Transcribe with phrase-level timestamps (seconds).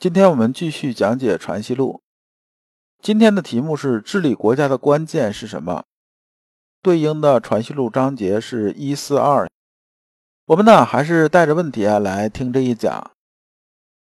[0.00, 2.00] 今天我们继续讲解《传习录》。
[3.02, 5.84] 今天的题目是治理国家的关键是什么？
[6.80, 9.46] 对应的《传习录》章节是一四二。
[10.46, 13.10] 我们呢还是带着问题啊来听这一讲。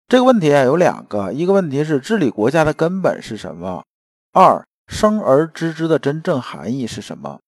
[0.09, 3.85] 这个问题啊有两个，一个问题是治理国家的根本是什么？
[4.33, 7.39] 二生而知之的真正含义是什么？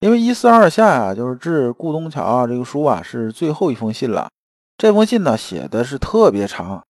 [0.00, 4.28] 因为一四二下呀，就是致顾东桥啊，这个书啊是最后一封信了。
[4.76, 6.85] 这封信呢写的是特别长，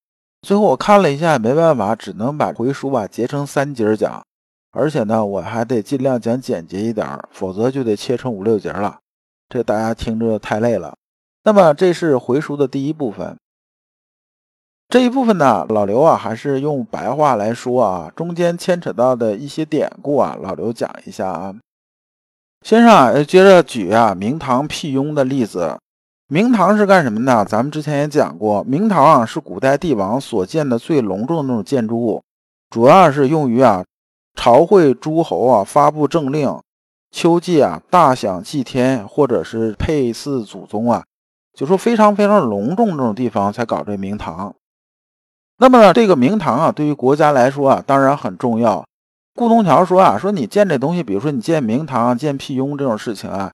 [0.47, 4.25] 最后我看了一下，没办法，只能把回书啊截成三节讲，
[4.71, 9.01] 而且呢我还得尽量讲简洁一点，否则就得切成五六节了，
[9.49, 10.95] 这大家听着太累了。
[11.43, 13.37] 那么这是回书的第一部分，
[14.89, 21.57] 这一部分呢，老刘啊还是用白话来说啊，中间牵扯到的一些典故啊，老刘讲一下啊。
[22.65, 25.77] 先生啊，接着举啊明堂辟雍的例子。
[26.29, 27.45] 明堂是干什么的？
[27.45, 32.21] 咱们之前也讲过，明堂啊是古代帝王所建的最隆重的那种建筑物，
[32.69, 33.85] 主要是用于啊
[34.35, 36.59] 朝会诸侯啊发布政令、
[37.13, 41.05] 秋季啊大享祭天，或者是配祀祖宗啊，
[41.55, 44.53] 就说非常非常隆重这种地方才搞这明堂。
[45.59, 48.85] 那么呢，这个明堂啊，对于国家来说啊，当然很重要。
[49.37, 53.53] 顾东桥说啊，说你建这东西，比如说你建明堂、建辟雍这种事情啊，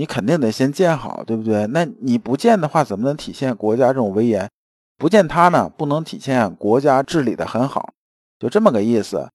[0.00, 1.66] 你肯定得先建好，对不对？
[1.66, 4.48] 那你不建的话，怎么能体现国家这种威严？
[4.96, 7.92] 不建它呢，不能体现国家治理的很好，
[8.38, 9.28] 就这么个意思。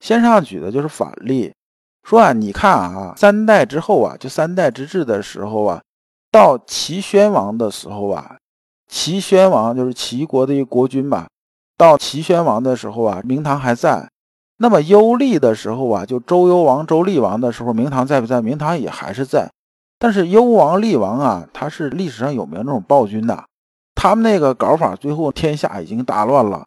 [0.00, 1.54] 先上举的就是反例，
[2.02, 5.80] 说啊，你看啊，三代之后啊，就三代之治的时候啊，
[6.32, 8.38] 到齐宣王的时候啊，
[8.88, 11.28] 齐宣王就是齐国的一个国君吧，
[11.76, 14.10] 到齐宣王的时候啊，明堂还在。
[14.56, 18.42] 那么幽厉的时候啊，就周幽王、周厉王的时候，明堂在不在？
[18.42, 19.48] 明堂也还是在。
[20.00, 23.44] 但是幽王、厉王啊，他是历史上有名那种暴君呐，
[23.94, 26.64] 他们那个搞法，最后天下已经大乱了。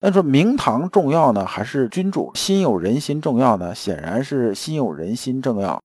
[0.00, 3.74] 那说明堂重要呢，还是君主心有人心重要呢？
[3.74, 5.82] 显然是心有人心重要。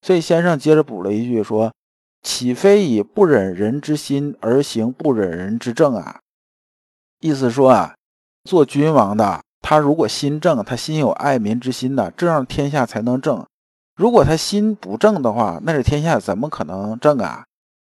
[0.00, 1.70] 所以先生接着补了一句说
[2.22, 6.20] ：“岂非以不忍人之心而行不忍人之政啊？”
[7.20, 7.94] 意思说啊，
[8.44, 9.40] 做君王的。
[9.60, 13.44] 他如果心正，他心有爱民之心的，这样天下才能正。
[13.98, 17.44] 如果他心不正的话，那这天下怎么可能正啊？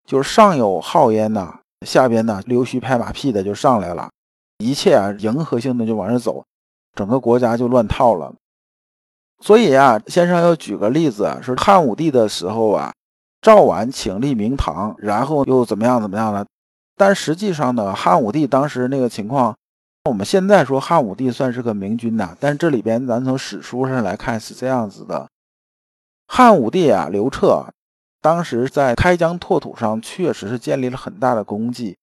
[0.07, 4.09] 就是上有好烟呐，下边呢溜须拍马屁的就上来了，
[4.57, 6.43] 一切啊迎合性的就往这走，
[6.95, 8.33] 整个国家就乱套了。
[9.41, 12.91] 所以啊，先生要举个例子，是汉武帝的时候啊，
[13.43, 16.47] 赵绾请立明堂，然后又怎么样怎么样了？
[16.97, 19.55] 但实际上呢，汉武帝当时那个情况。
[20.09, 25.29] 我们现在说汉武帝算是个明君呐，但这里边咱从史书上来看是这样子的：
[26.29, 27.67] 汉武帝啊，刘彻
[28.21, 31.97] 当时在开疆拓土上确实是建立了很大的功绩，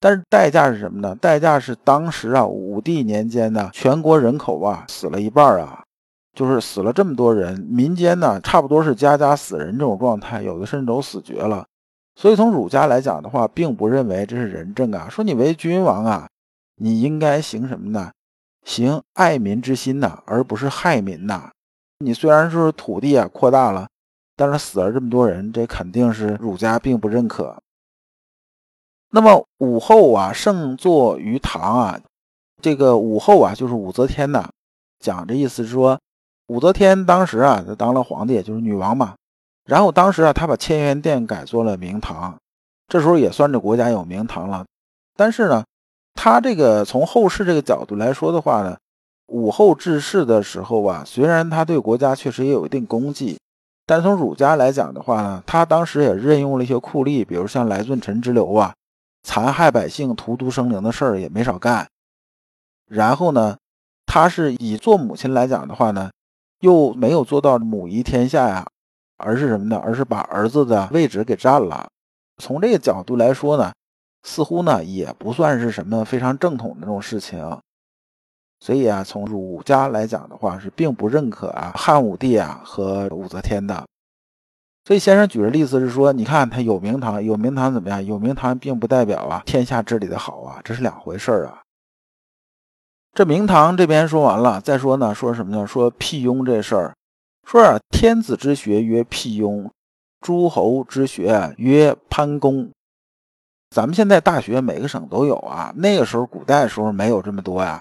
[0.00, 1.14] 但是代价是什么呢？
[1.14, 5.82] 代价是当时啊，武帝年间呢，全国人口啊死了一半啊，
[6.32, 11.66] 就是死了这么多人，民间呢差不多是家家死人这种状态，有的甚至都死绝了。
[12.16, 16.28] 所以从儒家来讲的话，并不认为这是仁政啊，说你为君王啊。
[16.76, 18.10] 你应该行什么呢？
[18.64, 21.52] 行爱民之心呐，而不是害民呐。
[21.98, 23.88] 你虽然说土地啊扩大了，
[24.36, 27.56] 但是死了这么多人，这肯定是儒家并不认可。
[29.10, 32.00] 那么武后啊，盛坐于堂啊，
[32.60, 34.48] 这个武后啊，就是武则天呐。
[34.98, 36.00] 讲这意思是说，
[36.48, 39.14] 武则天当时啊，她当了皇帝，就是女王嘛。
[39.64, 42.36] 然后当时啊，她把乾元殿改做了明堂，
[42.88, 44.64] 这时候也算这国家有明堂了。
[45.16, 45.64] 但是呢。
[46.16, 48.78] 他这个从后世这个角度来说的话呢，
[49.26, 53.38] 武后治世的时候啊，虽然他对国家确实也有一定功绩，
[53.86, 58.74] 但从儒家来讲的话呢，他当时也任用了一些酷吏，比如像来俊臣之流啊，
[59.22, 61.86] 残害百姓、荼毒生灵的事儿也没少干。
[62.86, 63.56] 然后呢，
[64.06, 66.10] 他是以做母亲来讲的话呢，
[66.60, 68.66] 又没有做到母仪天下呀，
[69.16, 69.80] 而是什么呢？
[69.82, 71.88] 而是把儿子的位置给占了。
[72.42, 73.72] 从这个角度来说呢。
[74.26, 77.38] 似乎呢也不算是什么非常正统的这种事情，
[78.64, 83.84] 所以啊，从儒家来讲的话，是并不认可啊汉武帝啊和武则天的。
[84.86, 88.02] 所以先生举的例子是说，你看他有名堂，有名堂怎么样？
[88.02, 91.60] 有名堂并不代表啊天下治理的好啊，这是两回事儿啊。
[93.12, 95.66] 这明堂这边说完了，再说呢，说什么呢？
[95.66, 96.94] 说辟雍这事儿，
[97.46, 99.70] 说啊，天子之学曰辟雍，
[100.22, 102.70] 诸侯之学曰潘公。
[103.68, 107.78] 咱们现在大学每个省都有啊，那个时候古代时候没有这么多呀，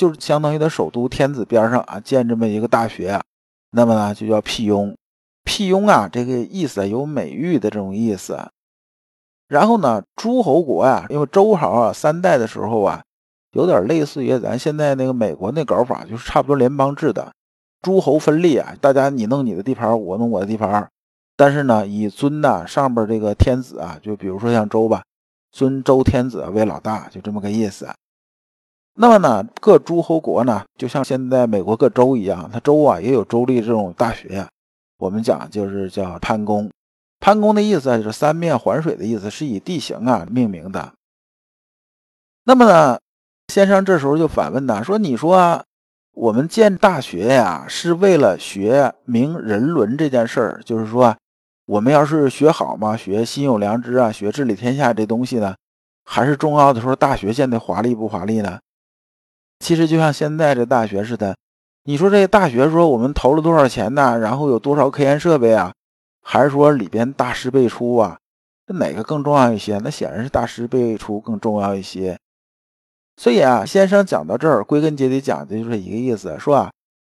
[0.00, 3.20] 就是相当于在首都天子边上啊建这么一个大学，
[3.72, 4.96] 那么呢就叫辟雍。
[5.44, 8.48] 辟雍啊，这个意思有美誉的这种意思。
[9.46, 13.02] 然后呢，诸侯国啊，因为周朝啊三代的时候啊。
[13.52, 17.32] 有点类似于咱现在那个美国那搞法，就是差不多联邦制的
[17.82, 20.88] 诸侯分立啊，大家你弄你的地盘，我弄我的地盘，
[21.36, 25.02] 但是呢，以尊呐上边这个天子啊，就比如说像周吧，
[25.50, 27.88] 尊周天子为老大，就这么个意思。
[28.94, 34.48] 那么呢，各诸侯国呢，就像现在美国各州一样，它州啊也有州立这种大学呀，
[34.98, 36.70] 我们讲就是叫潘公。
[37.20, 40.92] 潘公的意思就是三面环水的意思，是以地形啊命名的。
[42.44, 42.98] 那么呢？
[43.52, 45.62] 先生这时候就反问呐，说：“你说
[46.14, 51.16] 我们建大学呀，是为了学明人伦这件事儿，就是说，
[51.66, 55.54] 我们要是学好嘛，学心有良知啊，学治理天下这东西呢，
[56.04, 58.58] 还是重要的说大学建的华丽不华丽呢？
[59.60, 61.36] 其实就像现在这大学似的，
[61.84, 64.18] 你说这大学说我们投了多少钱呢？
[64.18, 65.72] 然后有多少科研设备啊？
[66.22, 68.18] 还是说里边大师辈出啊？
[68.66, 69.78] 这哪个更重要一些？
[69.78, 72.18] 那显然是大师辈出更重要一些。”
[73.16, 76.70] 所以啊，先生讲到这儿，归根结底讲的就是一个意思，说啊，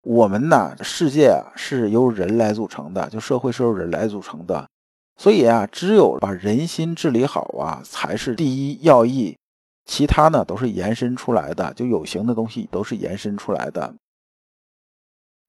[0.04, 4.68] 我们呢，世界啊是由人来组成的，就社会是由人来组成的，
[5.16, 9.38] 所以啊，只有把人心治理好啊，才是第一要义，
[9.86, 13.94] 其他呢都是延伸出来的，就有形的东西都是延伸出来的。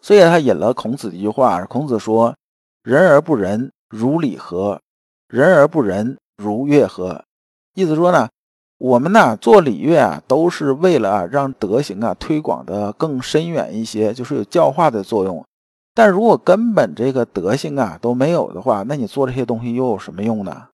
[0.01, 2.35] 所以他引了孔子一句话，孔子说
[2.83, 4.81] ：“人而不仁，如礼何？
[5.29, 7.25] 人而不仁，如乐何？”
[7.75, 8.29] 意思说呢。
[8.77, 15.43] 我们呢做礼乐啊，都是为了让德行啊推广的更深远一些，就是有教化的作用。
[15.95, 20.69] 但如果根本这个德行啊都没有的话，那你做这些东西又有什么用呢？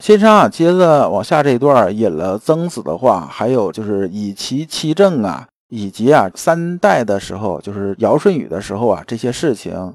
[0.00, 9.92] 先生啊，接着往下这一段引了曾子的话，还有就是以其其政啊，以及啊三代的时候，就是尧舜禹的时候啊这些事情，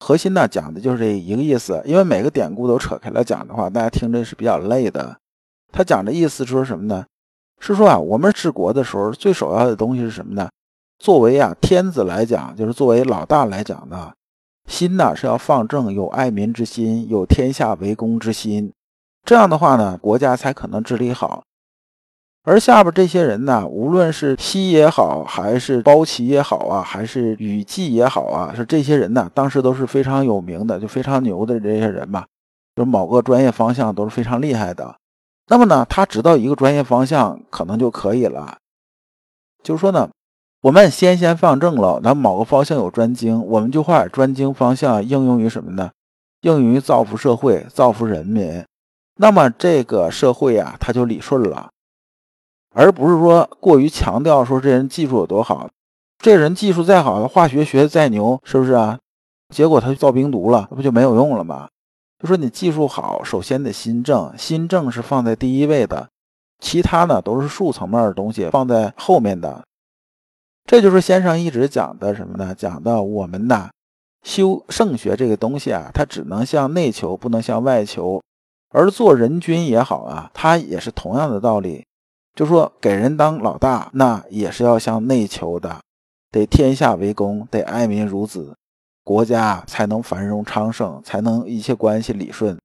[0.00, 1.82] 核心呢讲的就是这一个意思。
[1.84, 5.14] 因为每个典故都扯开了讲的话，大家听着是比较累的。
[5.70, 7.04] 他讲的意思说什么呢？
[7.60, 10.48] 是说啊，我们治国的时候最首要的东西是什么呢？
[10.98, 14.14] 作为啊天子来讲，就是作为老大来讲呢，
[14.66, 18.72] 心呢是要放正，有爱民之心，有天下为公之心。
[19.24, 21.42] 这样的话呢，国家才可能治理好。
[22.42, 32.26] 而下边这些人呢，无论是西也好，还是包齐也好啊，还是雨季也好啊，是这些人呢，当时都是非常有名的，就非常牛的这些人嘛，
[32.76, 34.94] 就某个专业方向都是非常厉害的。
[35.46, 38.58] 那么呢，他知道一个专业方向可能就可以了。
[39.62, 40.10] 就是说呢，
[40.60, 45.90] 我们先先放正了，那某个方向有专精，我们就把专精方向应用于什么呢？
[46.42, 48.62] 应用于造福社会、造福人民。
[49.16, 51.70] 那么这个社会啊，他就理顺了，
[52.74, 55.68] 而不是说过于强调说这人技术有多好，
[56.18, 58.98] 这人技术再好，化学学的再牛，是不是啊？
[59.54, 61.68] 结果他就造冰毒了，那不就没有用了吗？
[62.18, 66.08] 就说你技术好，首先得心正，心正是放在第一位的，
[66.58, 69.62] 其他呢都是术层面的东西放在后面的。
[70.64, 72.52] 这就是先生一直讲的什么呢？
[72.52, 73.70] 讲的我们呐
[74.24, 78.20] 修圣学这个东西啊，它只能向内求，不能向外求。
[78.74, 81.86] 而做人君也好啊，他也是同样的道理。
[82.34, 85.80] 就说给人当老大，那也是要向内求的，
[86.32, 88.56] 得天下为公，得爱民如子。
[89.04, 92.58] 国家才能繁荣昌盛，才能一切关系理顺，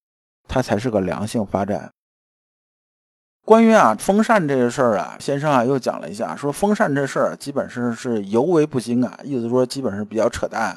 [0.48, 1.92] 它才是个良性发展。
[3.46, 10.76] 关于啊封禅这个事儿啊，先生啊又讲了一下，说封禅这事儿基本上是尤为不精啊，意思说基本上比较扯淡。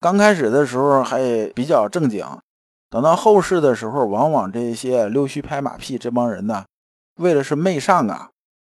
[0.00, 1.20] 刚开始的时候还
[1.54, 2.26] 比较正经，
[2.92, 6.62] 等到后世的时候，往往这些溜须拍马屁这帮人呢，
[7.16, 8.28] 为了是媚上啊，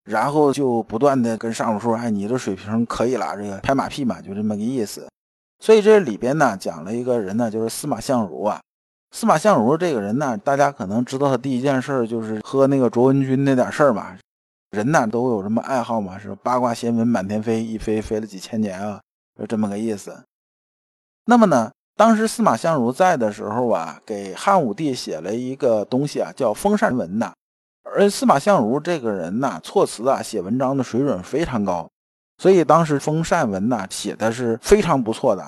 [0.05, 5.07] 然后就不断的跟上面说，哎，你的水平可以了，这个拍马屁嘛，就这么个意思。
[5.61, 8.59] 所以这里边呢讲了一个人呢，就是司马相如啊。
[9.11, 14.17] 司马相如这个人呢，大家可能知道他第一件事就是喝那个卓文君那点事儿嘛。
[14.71, 16.19] 人呢都有什么爱好嘛？
[16.19, 18.99] 是八卦新闻满天飞，一飞飞了几千年啊，
[19.39, 20.25] 就这么个意思。
[21.27, 27.33] 那么呢，当时司马相如在的时候啊，给汉武帝写了一个东西啊，叫《封禅文》呐。
[27.85, 31.89] 而司马相如这个人呐，措辞啊，写文章的水准非常高。
[32.37, 35.43] 所以当时封禅文呐写的是非常不错的，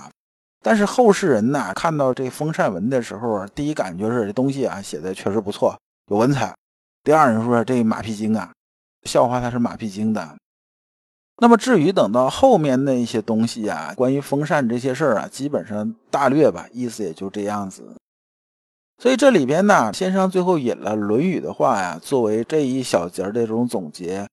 [0.62, 5.78] 但是后世人呐看到这封禅文的时候，第一感觉是这东西啊写的确实不错，
[6.10, 6.54] 有文采。
[7.04, 8.50] 第二人说这马屁精啊，
[9.02, 10.34] 笑话他是马屁精的。
[11.40, 17.94] 那么至于等到后面那些东西啊，关于风扇这些事儿啊，基本上大略吧，意思也就这样子。
[19.00, 24.26] 所以这里边呢，先生最后引了《论语》的话呀，作为这一小节的这种总结，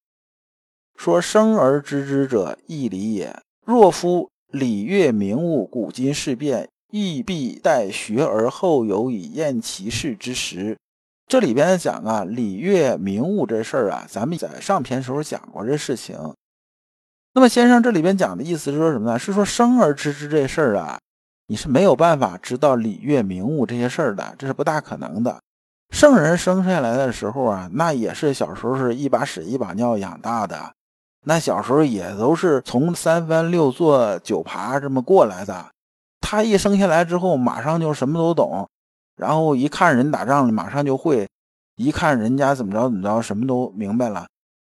[0.97, 3.39] 说：“生而知之者，义理也。
[3.63, 10.75] 若夫礼乐名物，古今事变，亦必待学而后有以验其事之时。”
[11.29, 16.17] 这里边讲啊，礼乐名物这事儿啊，咱们在上篇时候讲过这事情。
[17.36, 19.20] 那么先生这里边讲的意思是说什么呢？
[19.20, 20.98] 是说生而知之这事儿啊，
[21.48, 25.38] 你是没有办法知道礼乐名物这些事儿的，这是不大可能的。
[25.89, 30.72] 圣人生下来的时候啊，那也是小时候是一把屎一把尿养大的，
[31.25, 35.65] 那小时候也都是从三翻六坐九爬这么过来的。
[36.22, 38.65] 他一生下来之后，马上就什么都懂，
[39.18, 41.27] 然后一看人打仗，马上就会；
[41.75, 44.25] 一看人家怎么着怎么着，什么都明白了。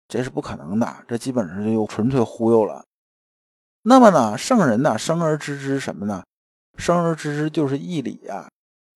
[0.08, 2.84] 这是不可能的，这基本上就纯粹忽悠了。
[3.84, 6.24] 那么呢，圣人呢，生而知之什么呢？
[6.78, 8.48] 生而知之就是义理啊，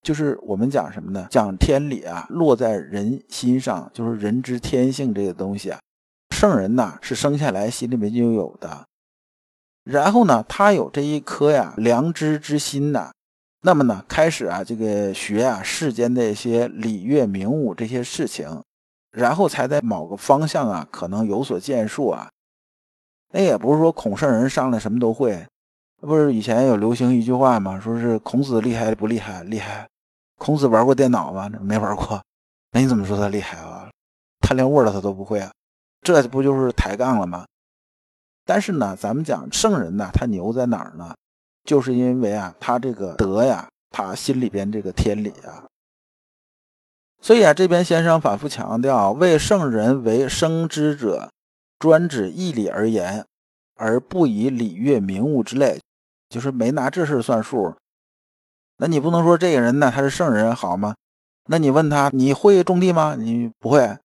[0.02, 1.28] 就是我们讲什么呢？
[1.30, 5.80] 讲天理啊，落在人心上，就是人之天性这个东西啊。
[6.30, 8.86] 圣人呢，是生下来心里面就有的，
[9.84, 13.12] 然后呢，他有这一颗呀良知之心呐，
[13.62, 18.62] 那么呢，开始啊，这个学啊世间的一些礼乐名物这些事情。
[19.12, 22.30] 然后才在某个方向啊，可能有所建树啊。
[23.34, 25.46] 那也不是说孔圣人上来什么都会，
[26.00, 27.80] 不是以前有流行一句话吗？
[27.80, 29.44] 说是孔子厉害不厉害？
[29.44, 29.88] 厉害。
[30.38, 31.50] 孔子玩过电脑吗？
[31.62, 32.22] 没玩过。
[32.72, 33.90] 那你怎么说他厉害啊？
[34.40, 35.52] 他连 Word 他都不会啊，
[36.02, 37.46] 这不就是抬杠了吗？
[38.46, 41.14] 但是呢，咱们讲圣人呢，他牛在哪儿呢？
[41.64, 45.64] 就是因为啊，他这个德呀，他心里边这个天理啊。
[47.22, 51.30] 所以啊，这边先生反复强调，为圣人为生之者，
[51.78, 53.24] 专指义理而言，
[53.76, 55.80] 而不以礼乐名物之类，
[56.30, 57.76] 就是没拿这事算数。
[58.78, 60.96] 那你不能说这个人呢，他是圣人好吗？
[61.46, 63.16] 那你问他，你会种地吗？
[63.16, 63.98] 你不会，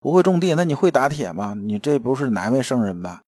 [0.00, 0.54] 不会种地。
[0.54, 1.54] 那你会打铁吗？
[1.54, 3.20] 你这不是难为圣人吧？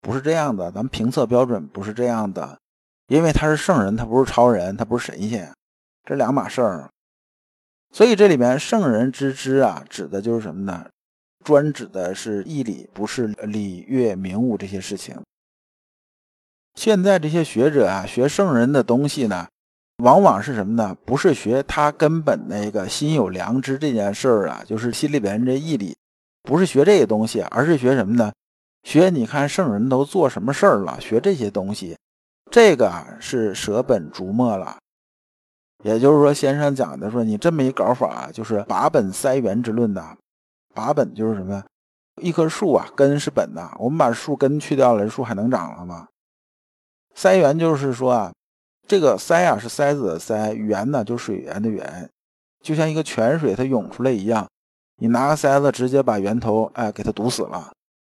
[0.00, 2.56] 不是这样的，咱们评测标准不是这样的，
[3.08, 5.52] 因为他是圣人，他不是超人，他不是神仙，
[6.04, 6.88] 这两码事儿。
[7.92, 10.86] 所以这里面圣人之知啊，指的就是什么呢？
[11.44, 15.20] 专指的是义理，不是礼乐名物这些事情。
[16.74, 19.46] 现在这些学者啊，学圣人的东西呢，
[20.02, 20.96] 往往是什么呢？
[21.04, 25.94] 不是学他根本那个心有良知这件事儿啊，就是心里边这义理，
[26.42, 28.32] 不是学这些东西，而是学什么呢？
[28.84, 30.98] 学你看圣人都做什么事儿了？
[30.98, 31.96] 学这些东西，
[32.50, 34.78] 这个是舍本逐末了。
[35.82, 40.16] 也就是说，先生讲的说，你这么一搞法啊，就是把本塞源之论呐。
[40.74, 41.64] 把本就是什么呀？
[42.22, 43.74] 一棵树啊，根是本呐。
[43.78, 46.08] 我们把树根去掉了，树还能长了吗？
[47.14, 48.32] 塞源就是说啊，
[48.88, 52.08] 这个塞啊是塞子的塞，源呢就是水源的源，
[52.62, 54.46] 就像一个泉水它涌出来一样。
[54.96, 57.72] 你拿个塞子直接把源头哎给它堵死了，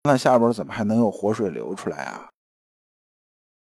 [0.05, 2.29] 那下边怎么还能有活水流出来啊？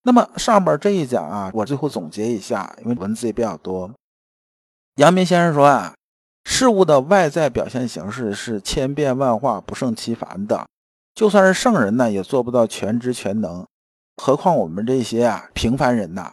[0.08, 3.92] 那么上边这一讲啊，我最后总结一下，因为文字也比较多。
[4.96, 5.94] 阳明先生说啊，
[6.46, 10.66] 事物的外在表现形式是千变万化、不胜其烦的，
[11.14, 13.66] 就算是圣人呢，也做不到全知全能，
[14.16, 16.32] 何况我们这些啊平凡人呐？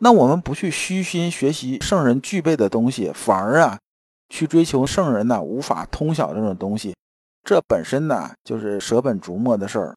[0.00, 3.78] 那我们不去虚心学习圣人具备的东西，反而啊
[4.30, 6.92] 去追求圣人呢无法通晓这种东西，
[7.44, 9.94] 这本身呢就是舍本逐末的事儿。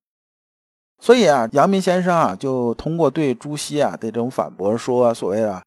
[1.01, 5.61] 所以啊，阳明先生啊，就通过对朱熹啊的这种反驳，说所谓的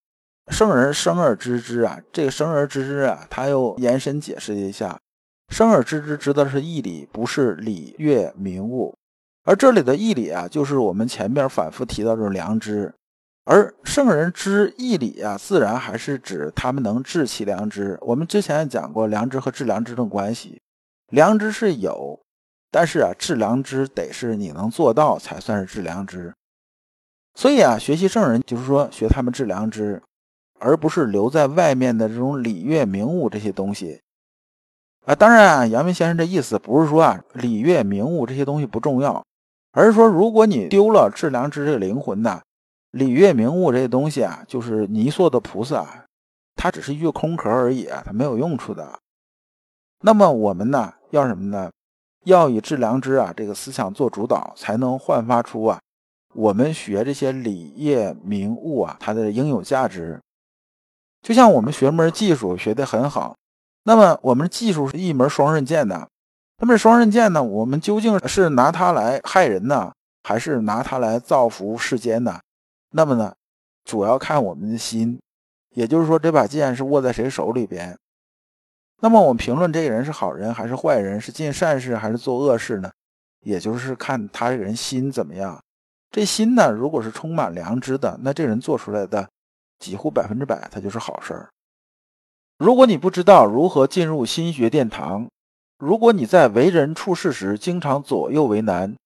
[0.49, 4.99] 圣人生而知之啊，这个生而知之啊，他又延伸解释一下，
[5.49, 8.97] 生而知之指的是义理，不是礼乐名物。
[9.45, 12.93] 而这里的义理啊，就是我们前面反复提到这种良知。
[13.45, 17.99] 而圣人知义理啊，自然还是指他们能治其良知。
[18.03, 20.61] 我们之前也讲过良知和治良知的关系，
[21.11, 22.19] 良知是有。
[22.71, 26.35] 但是啊，治良知得是你能做到才算是治良知。
[27.35, 30.03] 所以啊，学习圣人就是说学他们治良知，
[30.59, 34.01] 而不是留在外面的这种礼乐名物这些东西。
[35.07, 39.25] 啊，当然啊，阳明先生这意思不是说啊礼乐名物这些东西不重要，
[39.73, 42.43] 而是说如果你丢了治良知这个灵魂呐，
[42.91, 46.05] 礼乐名物这些东西啊，就是泥塑的菩萨，
[46.57, 48.99] 它只是一个空壳而已啊，它没有用处的。
[50.01, 51.71] 那么我们呢，要什么呢？
[52.29, 55.81] 要以致良知啊这个思想做主导，才能焕发出啊
[56.35, 60.21] 我们学这些礼业名物啊它的应有价值。
[61.23, 63.35] 就像我们学门技术学得很好，
[63.85, 66.09] 那么我们技术是一门双刃剑的。
[66.59, 69.93] 那么双刃剑呢，我们究竟是拿它来害人呢，
[70.25, 72.41] 还是拿它来造福世间呢？
[72.91, 73.35] 那么呢，
[73.85, 75.19] 主要看我们的心，
[75.71, 77.97] 也就是说，这把剑是握在谁手里边。
[79.01, 82.91] 那么我们评论这个人是好人还是坏人，是尽善事还是做恶事呢？
[83.41, 85.63] 也就是看他这个人心怎么样。
[86.11, 89.29] 这心呢，如果是充满良知的，那这人做出来的
[89.79, 91.49] 几乎百分之百，他就是好事儿。
[92.59, 95.29] 如果你不知道如何进入心学殿堂，
[95.79, 98.97] 如果你在为人处事时经常左右为难，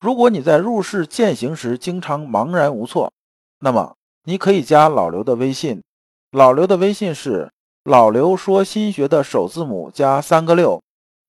[0.00, 3.12] 如果你在入世践行时经常茫然无措，
[3.60, 3.94] 那么
[4.24, 5.82] 你可以加老刘的微信。
[6.30, 7.52] 老刘的微信是
[7.84, 10.80] 老刘说心学的首字母加三个六。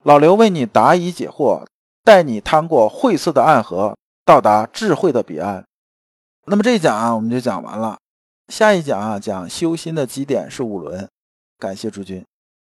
[0.04, 1.66] 老刘为你答疑解惑，
[2.04, 5.66] 带你趟过晦涩的暗河，到达智慧的彼岸。
[6.46, 7.98] 那么这一讲啊，我们就讲完了。
[8.50, 11.10] 下一讲啊，讲修心的基点是五轮。
[11.58, 12.24] 感谢诸君。